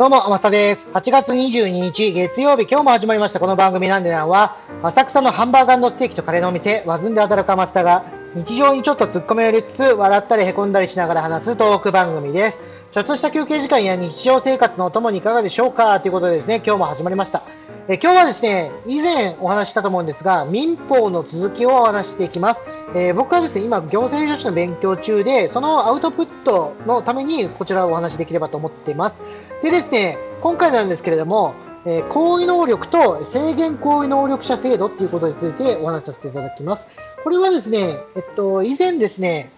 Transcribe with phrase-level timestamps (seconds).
[0.00, 0.88] どうも、天下です。
[0.94, 12.58] 8月22日月曜日、今日も始まりましたこの番組なんでなんは、浅草のハンバーガーステーキとカレーのお店、ワズンで働く天下が、日常にちょっと突っ込みを入れつつ、笑ったり凹んだりしながら話すトーク番組です。
[12.92, 16.00] ちょっとした休憩時間や日常生活のお供にいかがでしょうか？
[16.00, 17.42] ということでですね、今日も始まりました。
[17.86, 22.62] え今日はですね、以前お話したと思うんですが、民法の続きをお話していきます。
[22.92, 29.22] えー、僕はですね、今、行政書士の勉強中で、そのアウトプットのためにこちらをお話しできればと思っています。
[29.62, 36.86] でですね、今回なんですけれども、えー、行為能力と制限行為能力者制度っていうことについてお話しさせていただきます。
[37.22, 39.50] これはですね、えっと、以前ですね、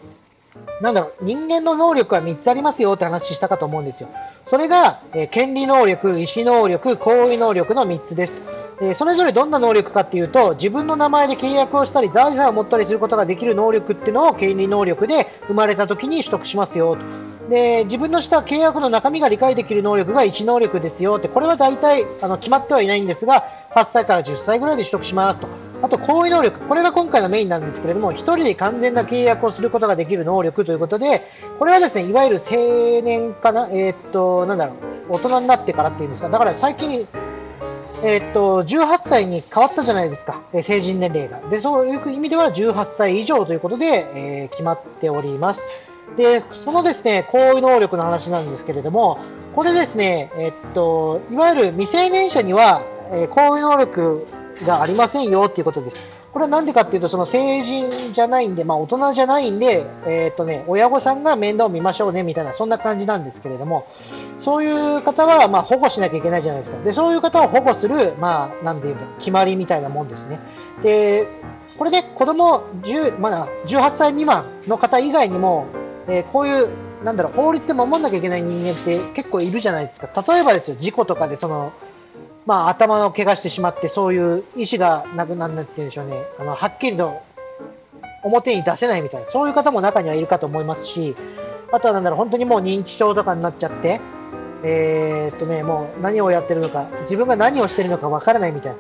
[0.82, 4.10] なんだろう、人間の能力は3つありますよって話したかと思うんですよ。
[4.46, 17.02] それが、えー、権利能力、意思能力、行為能力の3つですとえ、それぞれどんな能力かっていうと、自分の名前で契約をしたり、財産を持ったりすることができる能力っていうのを権利能力で生まれた時に取得しますよと。
[17.50, 25.48] で、自分のした契約の中身が理解できる能力が1能力ですよって、これは大体あの決まってはいないんですが、8歳から10歳ぐらいで取得しますと。
[25.82, 26.60] あと、行為能力。
[26.60, 31.22] これが今回のメインなんですけれども、1人で完全な契約をすることができる能力ということで、
[31.58, 34.74] これはですね、いわゆる青年かな、えー、っと、なんだろ
[35.10, 37.04] う、大人になってからっていうんですか、だから最近、
[38.04, 41.40] えー、っと、18歳に変わったじゃないですか、え成人年齢が。
[41.48, 45.88] で、そういう意味では18歳以上ということで、えー、決まっております。
[46.16, 49.18] で、そのですね、行為能力の話なんですけれども、
[49.54, 54.26] これですね、えっと、いわゆる未成年者には、え行為能力
[54.66, 56.22] がありませんよっていうことです。
[56.32, 63.86] これはなんでかっていうと、その成人じゃないんで、まあ大人じゃないんで、えっ、とね、親御さんが面倒を見ましょうねみたいな、そんな感じなんですけれども、
[64.42, 66.82] そういう方は、ま保護しなきゃいけないじゃないですか。
[66.82, 70.40] で、そういう方を保護する、まあ、なんていうの、決まりみたいなもんですね。
[70.82, 71.28] で、
[71.78, 75.66] これで子供10、まだ18歳未満の方以外にも、
[76.08, 76.68] えー、こういう、
[77.04, 80.08] なんだろう、法律で守んなきゃいけない人間って結構いるじゃないですか。
[80.26, 81.72] 例えばですよ、事故とかでその、
[82.44, 87.22] まあ、頭を怪我してしまって、そういう意思がなくなんなっていうんでしょうね、あのはっきりと
[88.24, 91.14] 表に出せないみたいな、そういう方も中にはいるかと思いますし、
[91.72, 94.00] あとはなんだろう、本当にもう認知症とかになっちゃって、
[94.64, 98.78] えー、っとね、もう何をやってるのか、自分が何をしてるのかわからないみたいな、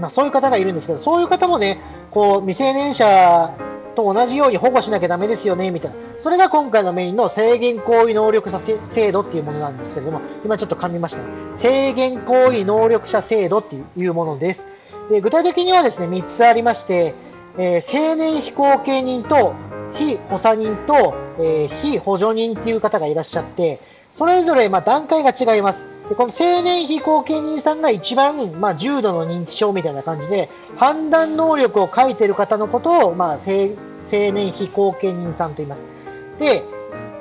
[0.00, 3.56] まあ、そういう方がいるんですけど、そういう方もね、こう未成年者
[3.94, 11.24] と同じように保護しなきゃだめですよねみたいな、それが今回のメインの制限行為能力者制度っていうものなんですけれども、今ちょっと噛みましたね。
[11.56, 14.66] 制限行為能力者制度っていうものです。
[15.10, 17.14] で具体的にはですね、3つありまして、
[17.58, 19.54] えー、青年非後継人と
[19.94, 23.80] 非補佐人と、えー、非補助人っていう方がいらっしゃって、
[24.12, 25.92] それぞれま段階が違います。
[26.08, 33.40] でこの青年非後継人さんが一番、まあ、重度の認知症みたいな感じで、判断能力を書いている方のことを、まあ、青
[34.10, 35.80] 年非後継人さんと言います。
[36.38, 36.62] で、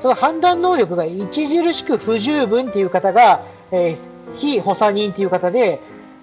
[0.01, 5.79] その判断能力が著しく不十分っていう方が、えー、非補佐人っていう方で、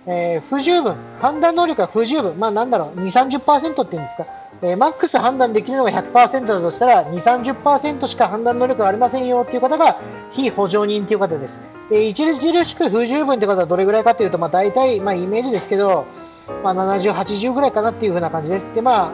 [0.07, 4.27] えー、不十分、判断能力が不十分、まあなんだろう、2、30%っていうんですか、
[4.63, 10.01] えー、マックス判断できるのが100%だとしたら、2、30%しか判断能力がありませんよっていう方が、
[10.33, 11.61] 非補助人っていう方です。
[11.91, 16.07] で、著しく不十分って方はどれぐらいかというと、まあ大体、まあイメージですけど、
[16.63, 18.75] まあ70、80ぐらいかなっていう風な感じです。
[18.75, 19.13] で、まあ、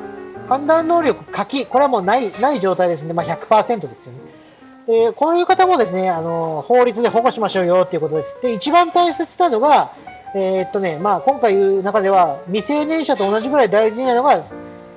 [0.49, 4.45] 判断能力書き、これはもうないない状態ですね、まあ、100%ですよね。
[4.87, 8.43] でこういう方もですねあの法律で保護しましょうよということです。
[8.43, 9.93] で一番大切なのが、
[10.35, 14.45] えー、っとねまあ、今回言う中では未成年者と同じぐらい大事なのが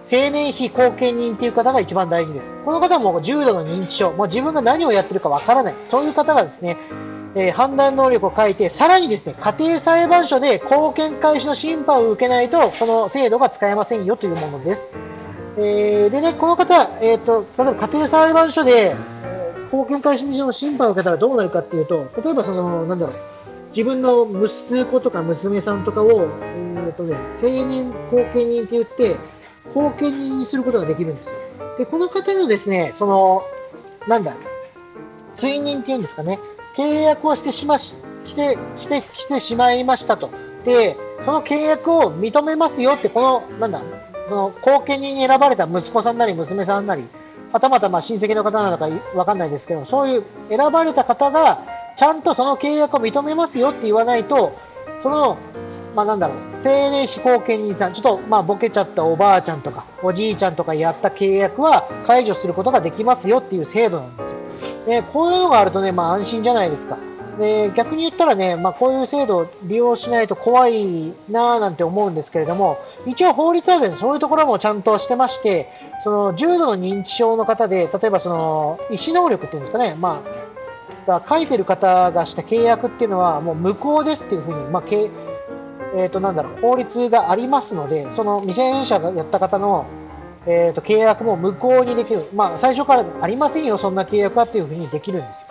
[0.10, 2.58] 青年非後見人という方が一番大事です。
[2.64, 6.78] この方も重度の認知症、もう自分が何をやってるかわからない、そういう方がですね、
[7.36, 14.82] えー、判断能力を書いて、さらにですね、家庭裁判所で公見開始の審判を受けないと、この制度が使えませんよというものです。
[15.58, 18.96] えー、でね、この方、えーと、例えば家庭裁判所で、
[19.72, 23.16] 公見開始の審判を受けたらどうなるかっていうと、例えばその、なんだろう、
[23.70, 29.18] 自分の息子とか娘さんとかを、えーとね、青年後見人って言って、
[29.74, 31.34] 後見人にすることができるんですよ。
[31.78, 33.44] で、この方のですね、その、
[34.08, 34.36] なんだ、
[35.38, 36.40] 追認っていうんですかね、
[36.76, 37.94] 契約をしてしまし、
[38.26, 40.30] してしてきてしまいましたと。
[40.66, 43.82] で、その契約を認めますよって、この、なんだ、
[44.30, 47.08] その後見人に選ばれた息子さんなり娘さんなり、
[47.52, 51.64] はたまたま親戚の方なのかわかんないですけど、そういう選ばれた方が、
[51.98, 54.54] ちゃんとその契約を認めますよって言わないと、
[55.02, 55.38] その、
[55.98, 64.86] まあなんだろう、青年非後見人さん、ちょっとまあボケちゃったおばあちゃんとか、おじいちゃんとかやった契約は解除することができますよっていう制度なんですよ。
[64.86, 67.00] で、こういうのがあるとね、まあ安心じゃないですか。
[67.40, 72.78] で逆に言ったらね、まあ、こういう制度を利用しないと怖いなぁなんて思うんですけれども、
[73.08, 75.72] 一応法律はですね、そういうところもちゃんとしてまして、
[76.04, 80.48] その重度の認知症の方で、例えばその意思能力っていうんですかね、まあ、
[81.08, 84.84] だから書いてる方がした契約っていうのはもう無効ですっていうふうに、まあ
[85.96, 89.86] えーとなんだろう法律がありますので、その未成年者がやった方の、
[90.46, 95.48] えー、と契約も無効にできる、まあ、最初からありませんよ、そんな契約はっていうふうにできるんですよ。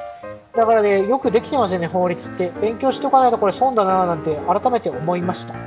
[0.56, 2.50] だからね、よくできてますよね、法律って。
[2.62, 5.52] 勉強しておかないとこれ損だななんて改めて思いました。
[5.52, 5.58] は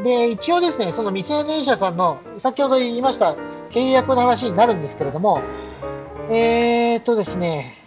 [0.00, 3.36] い、で、一応ですね、その未成年者さんの、先ほど言いました
[3.70, 5.42] 契約の話になるんですけれども、
[6.28, 7.79] えーとですね、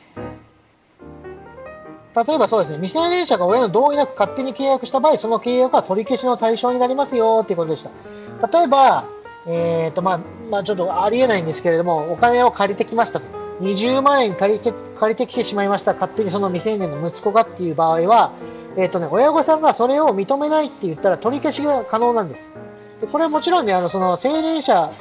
[2.15, 8.47] 例えばそうですね、未成年者が親の同意なく勝手に契約した場合、その契約は取り消しの対象になりますよっていうことでした。
[8.47, 9.05] 例えば、
[9.47, 10.19] えーとまあ
[10.49, 13.25] まあ、ちょっとありえないんですけれども、お金を借りてきましたと。
[13.61, 18.31] 20万円借りて借りてきてしまいました、勝手にその未成年の息子がっていう場合は、
[18.77, 22.53] えーとね、親御さんがそれを認めないって言ったら取り消しが可能なんです。
[23.01, 24.91] でこれはもちろんね、あのその青年者、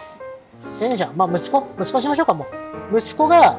[0.80, 2.46] 青年者、まあ、息子、息子しましょうか、も
[2.92, 2.98] う。
[2.98, 3.58] 息子が、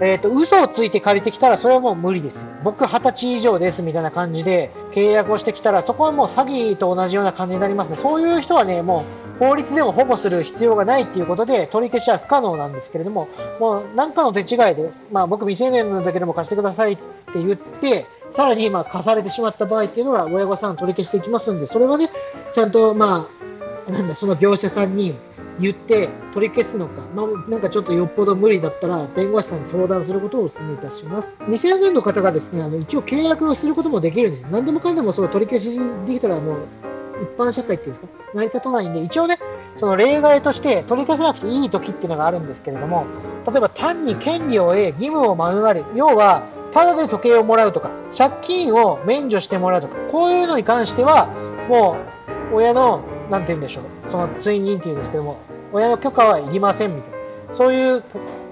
[0.00, 2.46] えっ、ー、と、嘘をついて借りてきたら、それはもう無理です。
[2.64, 7.96] 僕20歳以上ですみたいな感じで契約をしてきたら、そこはもう詐欺と同じような感じになりますね。
[7.96, 9.04] そういう人はね、も
[9.38, 13.28] う法律でも保護する必要がないっていうことで取り消しは不可能なんですけれども、
[13.60, 17.02] もう何かの手違いで、まあ、僕未成年なんだけども貸してくださいって
[17.34, 22.08] 言って、さらにまあ貸されてしまった場合っていうのは親御さん取り消していきますんで、それはね、
[22.54, 23.28] ちゃんとま
[23.88, 25.14] あ、なんだ、その業者さんに
[25.60, 31.34] 言って取り消すのか、まあ、なんかちょっとよっぽど無理だったら弁護士さんに相談することをお勧めいたします。
[31.40, 34.50] 未成年の方がですね、あの一応契約をすることもできるんです。
[34.50, 36.58] 何でもかんでもその取り消しできたらもう
[37.22, 39.38] 一般社会っていうんですか、成り立たないんで、一応ね、
[39.76, 43.06] その例外として取り消せなくていい時っていうのがあるんですけれども、
[43.50, 51.28] 例えば単に権利を得、義務を免れ、要は、ただで時計をもらうとか、借金を免除してもらうとか、こういうのに関しては、
[51.68, 51.96] も
[52.52, 55.38] う、親の、なんて言うんでしょう、その追認っていうんですけども、
[55.72, 57.12] 親の許可はいりませんみたい
[57.48, 58.04] な、そういう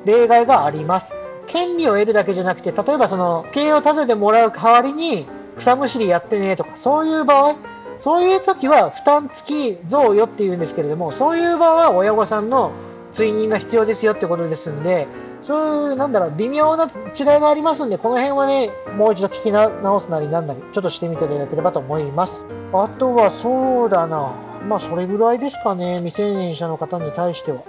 [0.06, 1.12] 例外があります。
[1.46, 5.26] 権利を得るだけじゃなくて、例えばその、経営を立ててもらう代わりに、
[5.58, 7.56] 草むしりやってねとか、そういう場合、
[7.98, 12.72] そういう時は負担付き贈与っていうんですけれども、そういう場合は親御さんの
[13.12, 15.06] 追認が必要ですよってことですんで、
[15.42, 22.46] そういう、なんだろう、微妙な違いがありますんで、この辺はね、もう一度聞き直すなりなんなり、ちょっとしてみていただければと思います。
[22.72, 24.49] あとは、そうだな。
[24.66, 27.62] まあ、それぐらいですかね、未成年者の方に対しては。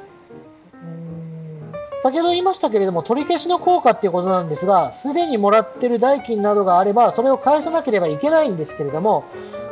[2.03, 9.23] 先ほど言いましたけれども、取り消しの効果っていうことなんですが、すでにもらってる代金などがあれば、それを返さなければいけないんですけれども、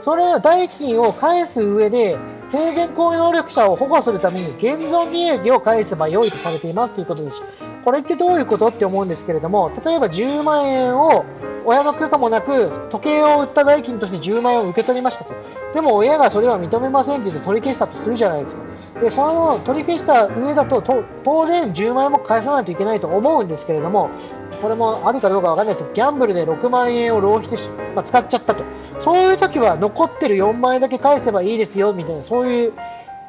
[0.02, 2.18] それは代金を返す上で、
[2.50, 7.42] 制限行為能力者を保護するために現存利益を返せば良いとされていますということです。
[7.90, 11.26] これってどういうことって思うんですけれども、例えば10万円を
[11.66, 15.34] 親の許可もなく時計を売った代金として10万円を受け取りましたと。
[15.74, 18.62] でも親がそれは認めませんって言って取り消したとするじゃないですか。
[19.02, 20.84] で、その取り消した上だと
[21.24, 24.12] 当然10万円も返さないといけないと思うんですけれども、
[24.62, 28.64] これもあるかどうかわかんないですギャンブルで6万円を浪費して、まあ、使っちゃったと。
[29.04, 32.74] そういう時は残ってる4万円だけ返せばいいですよみたいな、そういう、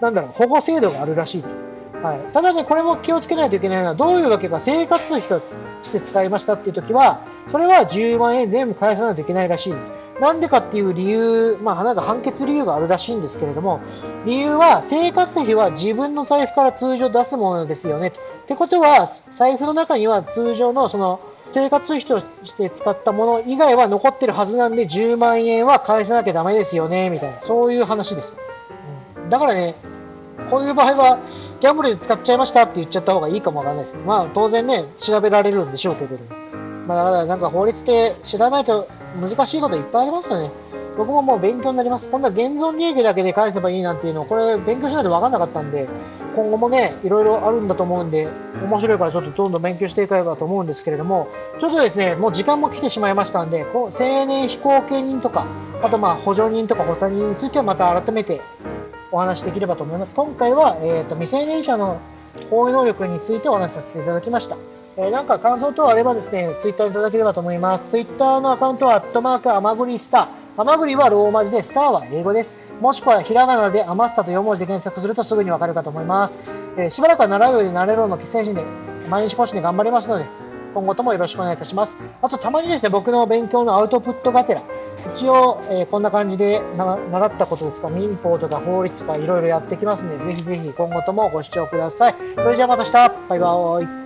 [0.03, 1.80] なんだろう、保護制度があるらしいです。
[2.03, 5.43] はい、ただね、これも気をつけないといけないのは、どういうわけか生活費と
[5.83, 7.21] して使いましたっていう時は、
[7.51, 9.93] それは10万円全部返さないといけないらしいんです。
[10.21, 13.81] なんでかっていう理由、まあ、なんか判決理由があるらしいんですけれども、
[14.27, 18.09] 理由は生活費は自分の財布から通常出すものですよね。
[18.09, 18.13] っ
[18.47, 21.21] てことは、財布の中には通常のその
[21.53, 28.37] 生活費として使ったもの以外は残ってるはずなんで、10万円は返さなきゃだめですよね、みたいな、そういう話です。
[29.17, 29.75] うん、だからね、
[30.51, 31.19] こういう場合は、
[31.61, 33.97] ギャンブルで使っちゃいましたって言っちゃった方がいいかもわかんないです。
[34.07, 36.25] まあ、当然ね、調べられるんでしょうけども、
[36.87, 38.89] まあ、だからなんか法律って知らないと
[39.21, 40.51] 難しいこといっぱいありますよね。
[40.97, 42.09] 僕ももう勉強になります。
[42.09, 45.89] 今度は現存利益だけで返せばいいなんていうのを、これ勉強しないと分かんなかったんで、
[46.35, 48.29] 今後もね、いろいろあるんだと思うんで、
[48.63, 51.29] 面白いからちょっとどんどん勉強していければと思うんですけれども、
[51.61, 55.47] ちょっとですね、もう時間も来てしまいましたんで、こう青年非後見人とか、
[55.83, 58.41] あとまあ補助人とか補佐人についてはまた改めて
[59.13, 60.15] お話しできればと思います。
[60.15, 62.01] 今回は、えーと、未成年者の
[62.49, 64.57] 法医能力についてお話しさせていただきました。
[64.97, 67.85] えー、なんか感想等あればですね、ツイッターいただければと思います。
[67.91, 70.61] ツイッターのアカウントは、アットマーク、アマグリスター。
[70.61, 72.55] アマグリはローマ字で、スターは英語です。
[72.81, 76.39] もしくはひらがなでアマスタと4文字で検索するとすぐにわかるかと思います。
[76.77, 78.65] えー、しばらくは習うようになれろの精神で、
[79.09, 80.27] 毎日講師で頑張りますので、
[80.75, 81.97] 今後ともよろしくお願いいたします。
[82.23, 84.63] あと、たまにですね、僕の勉強のアウトプットがてら、
[85.15, 92.15] 一応、えー、こんな感じで習ったことですか、民法とか法律とかいろいろやってきますので、ぜひぜひ今後ともご視聴ください。
[92.37, 92.93] それじゃあまた明日。
[93.29, 94.00] バイバーイ。